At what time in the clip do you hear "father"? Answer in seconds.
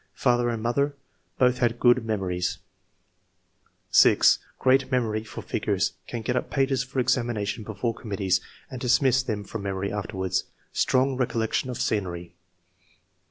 0.25-0.49